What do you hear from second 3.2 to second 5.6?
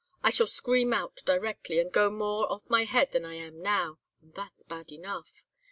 I am now, and that's bad enough.